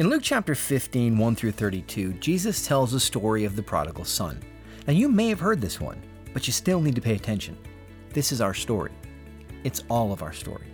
[0.00, 4.40] In Luke chapter 15, 1 through 32, Jesus tells the story of the prodigal son.
[4.86, 6.00] Now, you may have heard this one,
[6.32, 7.58] but you still need to pay attention.
[8.14, 8.92] This is our story.
[9.62, 10.64] It's all of our story.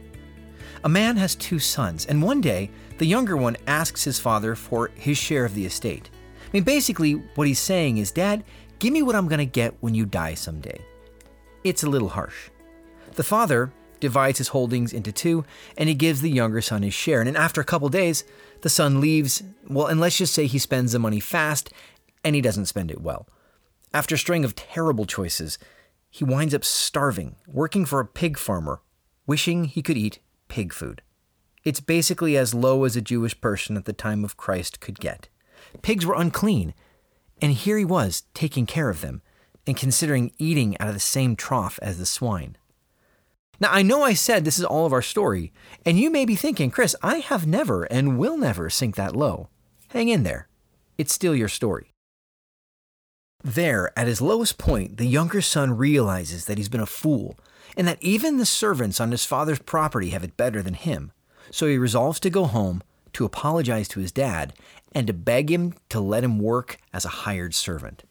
[0.84, 4.92] A man has two sons, and one day, the younger one asks his father for
[4.94, 6.08] his share of the estate.
[6.44, 8.44] I mean, basically, what he's saying is, Dad,
[8.78, 10.80] give me what I'm going to get when you die someday.
[11.64, 12.50] It's a little harsh.
[13.14, 13.72] The father
[14.06, 15.44] divides his holdings into two,
[15.76, 17.20] and he gives the younger son his share.
[17.20, 18.22] And then after a couple days,
[18.60, 21.72] the son leaves, well, and let's just say he spends the money fast,
[22.22, 23.28] and he doesn't spend it well.
[23.92, 25.58] After a string of terrible choices,
[26.08, 28.80] he winds up starving, working for a pig farmer,
[29.26, 31.02] wishing he could eat pig food.
[31.64, 35.28] It's basically as low as a Jewish person at the time of Christ could get.
[35.82, 36.74] Pigs were unclean,
[37.42, 39.20] and here he was taking care of them
[39.66, 42.56] and considering eating out of the same trough as the swine.
[43.58, 45.52] Now, I know I said this is all of our story,
[45.84, 49.48] and you may be thinking, Chris, I have never and will never sink that low.
[49.88, 50.48] Hang in there.
[50.98, 51.92] It's still your story.
[53.42, 57.38] There, at his lowest point, the younger son realizes that he's been a fool,
[57.76, 61.12] and that even the servants on his father's property have it better than him.
[61.50, 64.52] So he resolves to go home, to apologize to his dad,
[64.92, 68.02] and to beg him to let him work as a hired servant.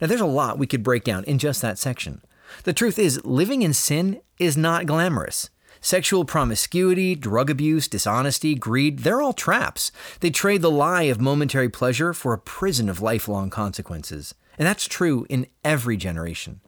[0.00, 2.22] Now, there's a lot we could break down in just that section.
[2.64, 5.50] The truth is, living in sin is not glamorous.
[5.80, 9.92] Sexual promiscuity, drug abuse, dishonesty, greed, they're all traps.
[10.20, 14.34] They trade the lie of momentary pleasure for a prison of lifelong consequences.
[14.58, 16.60] And that's true in every generation.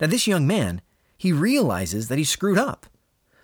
[0.00, 0.82] Now, this young man,
[1.16, 2.86] he realizes that he's screwed up.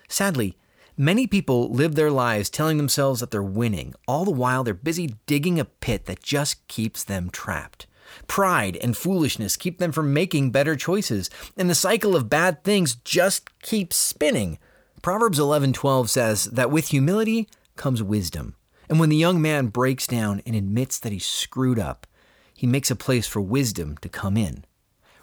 [0.07, 0.57] Sadly,
[0.95, 5.15] many people live their lives telling themselves that they're winning, all the while they're busy
[5.25, 7.85] digging a pit that just keeps them trapped.
[8.27, 12.95] Pride and foolishness keep them from making better choices, and the cycle of bad things
[12.95, 14.57] just keeps spinning.
[15.01, 18.55] Proverbs 11:12 says that with humility comes wisdom.
[18.89, 22.05] And when the young man breaks down and admits that he's screwed up,
[22.53, 24.65] he makes a place for wisdom to come in.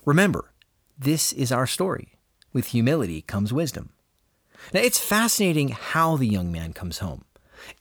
[0.04, 0.52] Remember,
[0.98, 2.14] this is our story.
[2.52, 3.90] With humility comes wisdom.
[4.72, 7.24] Now, it's fascinating how the young man comes home.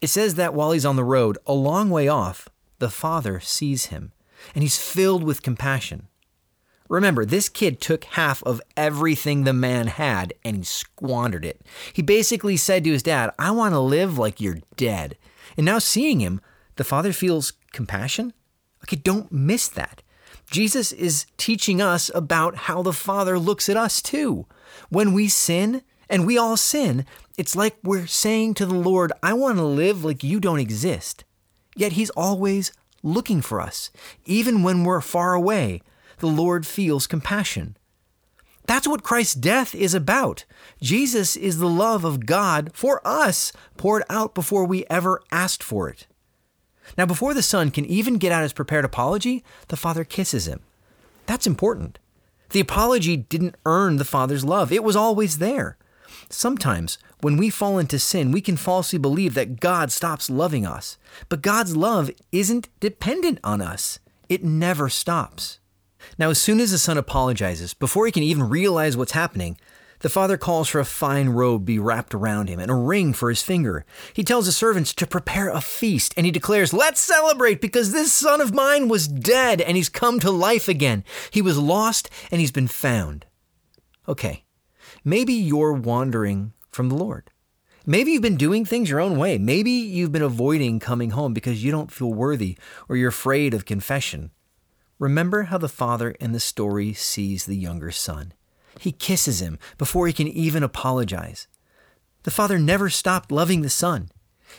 [0.02, 2.50] It says that while he's on the road, a long way off,
[2.80, 4.12] the father sees him
[4.54, 6.08] and he's filled with compassion.
[6.90, 11.62] Remember, this kid took half of everything the man had and he squandered it.
[11.92, 15.18] He basically said to his dad, I want to live like you're dead.
[15.58, 16.40] And now seeing him,
[16.78, 18.34] the father feels compassion.
[18.84, 20.02] Okay, don't miss that.
[20.50, 24.46] Jesus is teaching us about how the Father looks at us too.
[24.90, 27.06] When we sin, and we all sin,
[27.38, 31.24] it's like we're saying to the Lord, I want to live like you don't exist.
[31.76, 32.72] Yet He's always
[33.08, 33.90] looking for us.
[34.26, 35.82] Even when we're far away,
[36.20, 37.78] the Lord feels compassion.
[38.66, 40.44] That's what Christ's death is about.
[40.82, 45.90] Jesus is the love of God for us poured out before we ever asked for
[45.90, 46.06] it.
[46.98, 50.62] Now, before the son can even get out his prepared apology, the father kisses him.
[51.26, 52.00] That's important.
[52.50, 55.78] The apology didn't earn the father's love, it was always there.
[56.30, 60.98] Sometimes, when we fall into sin, we can falsely believe that God stops loving us.
[61.30, 65.60] But God's love isn't dependent on us, it never stops.
[66.18, 69.58] Now, as soon as the son apologizes, before he can even realize what's happening,
[70.00, 73.30] the father calls for a fine robe be wrapped around him and a ring for
[73.30, 73.84] his finger.
[74.14, 78.14] He tells the servants to prepare a feast and he declares, Let's celebrate because this
[78.14, 81.04] son of mine was dead and he's come to life again.
[81.32, 83.26] He was lost and he's been found.
[84.08, 84.44] Okay,
[85.04, 87.32] maybe you're wandering from the Lord.
[87.86, 89.38] Maybe you've been doing things your own way.
[89.38, 92.58] Maybe you've been avoiding coming home because you don't feel worthy
[92.90, 94.32] or you're afraid of confession.
[95.00, 98.34] Remember how the father in the story sees the younger son.
[98.80, 101.48] He kisses him before he can even apologize.
[102.24, 104.12] The father never stopped loving the son.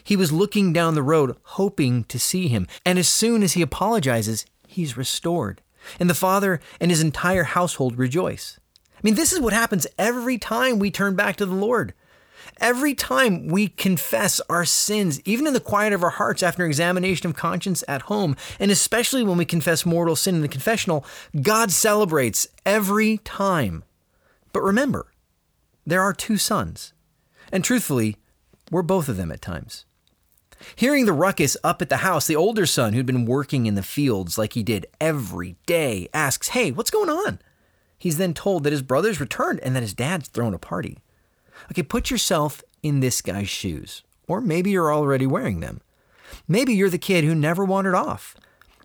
[0.03, 3.63] He was looking down the road, hoping to see him, and as soon as he
[3.63, 5.61] apologizes, he's restored.
[5.99, 8.59] And the father and his entire household rejoice.
[8.99, 11.95] I mean, this is what happens every time we turn back to the Lord.
[12.61, 17.29] Every time we confess our sins, even in the quiet of our hearts after examination
[17.29, 21.07] of conscience at home, and especially when we confess mortal sin in the confessional,
[21.41, 23.85] God celebrates every time.
[24.53, 25.07] But remember,
[25.87, 26.93] there are two sons.
[27.53, 28.17] And truthfully,
[28.73, 29.85] we're both of them at times.
[30.75, 33.83] Hearing the ruckus up at the house, the older son, who'd been working in the
[33.83, 37.39] fields like he did every day, asks, Hey, what's going on?
[37.99, 40.99] He's then told that his brother's returned and that his dad's thrown a party.
[41.71, 44.03] Okay, put yourself in this guy's shoes.
[44.27, 45.81] Or maybe you're already wearing them.
[46.47, 48.37] Maybe you're the kid who never wandered off.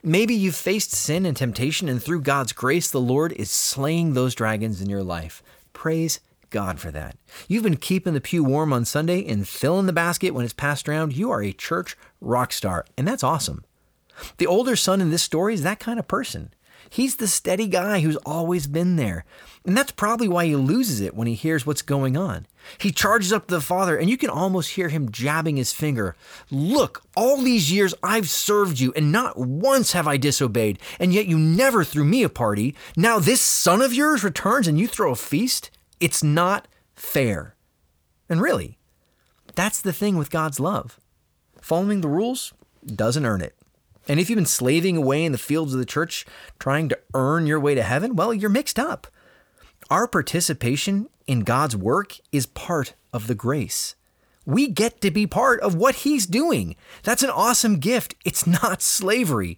[0.02, 4.36] Maybe you've faced sin and temptation, and through God's grace, the Lord is slaying those
[4.36, 5.42] dragons in your life.
[5.72, 6.20] Praise
[6.50, 7.18] God for that.
[7.48, 10.90] You've been keeping the pew warm on Sunday and filling the basket when it's passed
[10.90, 11.16] around.
[11.16, 13.64] You are a church rock star, and that's awesome.
[14.38, 16.54] The older son in this story is that kind of person.
[16.94, 19.26] He's the steady guy who's always been there.
[19.66, 22.46] And that's probably why he loses it when he hears what's going on.
[22.78, 26.16] He charges up to the father, and you can almost hear him jabbing his finger.
[26.52, 31.26] Look, all these years I've served you, and not once have I disobeyed, and yet
[31.26, 32.76] you never threw me a party.
[32.96, 35.72] Now this son of yours returns and you throw a feast?
[36.00, 37.56] It's not fair.
[38.30, 38.78] And really,
[39.56, 41.00] that's the thing with God's love.
[41.60, 42.54] Following the rules
[42.86, 43.56] doesn't earn it.
[44.08, 46.26] And if you've been slaving away in the fields of the church
[46.60, 49.08] trying to earn your way to heaven, well, you're mixed up.
[49.90, 53.96] Our participation in God's work is part of the grace.
[54.46, 56.76] We get to be part of what He's doing.
[57.04, 58.16] That's an awesome gift.
[58.26, 59.58] It's not slavery.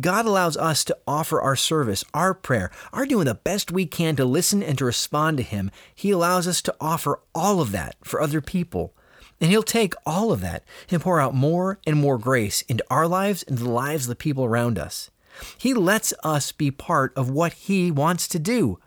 [0.00, 4.16] God allows us to offer our service, our prayer, our doing the best we can
[4.16, 5.70] to listen and to respond to Him.
[5.94, 8.94] He allows us to offer all of that for other people.
[9.40, 13.06] And He'll take all of that and pour out more and more grace into our
[13.06, 15.10] lives and the lives of the people around us.
[15.58, 18.78] He lets us be part of what He wants to do.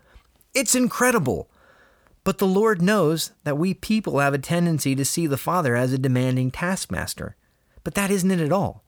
[0.54, 1.50] It's incredible.
[2.24, 5.94] But the Lord knows that we people have a tendency to see the Father as
[5.94, 7.36] a demanding taskmaster.
[7.84, 8.84] But that isn't it at all.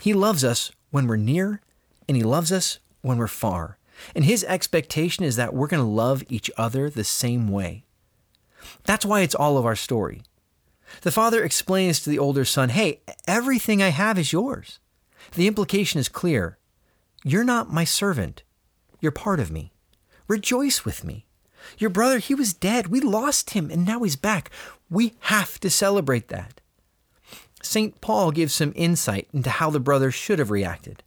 [0.00, 1.60] He loves us when we're near,
[2.06, 3.78] and He loves us when we're far.
[4.14, 7.84] And His expectation is that we're going to love each other the same way.
[8.84, 10.22] That's why it's all of our story.
[11.02, 14.78] The father explains to the older son, Hey, everything I have is yours.
[15.34, 16.58] The implication is clear.
[17.24, 18.42] You're not my servant.
[19.00, 19.72] You're part of me.
[20.26, 21.26] Rejoice with me.
[21.76, 22.86] Your brother, he was dead.
[22.88, 24.50] We lost him, and now he's back.
[24.88, 26.60] We have to celebrate that.
[27.62, 28.00] St.
[28.00, 31.02] Paul gives some insight into how the brother should have reacted.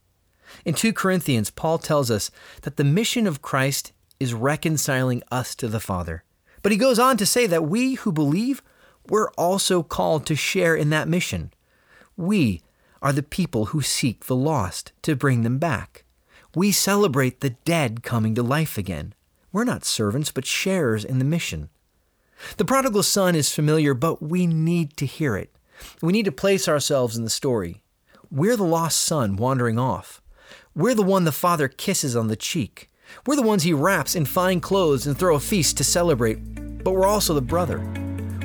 [0.64, 2.30] In 2 Corinthians, Paul tells us
[2.62, 6.24] that the mission of Christ is reconciling us to the Father.
[6.62, 8.62] But he goes on to say that we who believe
[9.08, 11.52] we're also called to share in that mission.
[12.16, 12.62] We
[13.00, 16.04] are the people who seek the lost to bring them back.
[16.54, 19.14] We celebrate the dead coming to life again.
[19.52, 21.68] We're not servants, but sharers in the mission.
[22.56, 25.50] The prodigal son is familiar, but we need to hear it.
[26.00, 27.82] We need to place ourselves in the story.
[28.30, 30.22] We're the lost son wandering off.
[30.74, 32.88] We're the one the father kisses on the cheek.
[33.26, 36.36] We're the ones he wraps in fine clothes and throw a feast to celebrate,
[36.82, 37.78] but we're also the brother.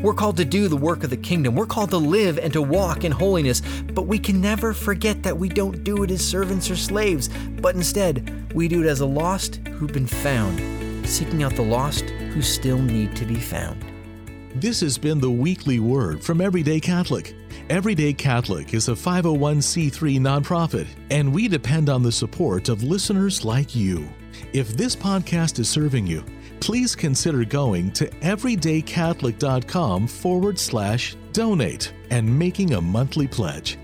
[0.01, 1.55] We're called to do the work of the kingdom.
[1.55, 3.61] We're called to live and to walk in holiness,
[3.93, 7.29] but we can never forget that we don't do it as servants or slaves,
[7.59, 12.03] but instead, we do it as a lost who've been found, seeking out the lost
[12.05, 13.83] who still need to be found.
[14.53, 17.35] This has been the weekly word from Everyday Catholic.
[17.69, 23.75] Everyday Catholic is a 501c3 nonprofit, and we depend on the support of listeners like
[23.75, 24.07] you.
[24.53, 26.23] If this podcast is serving you,
[26.59, 33.77] please consider going to everydaycatholic.com forward slash donate and making a monthly pledge.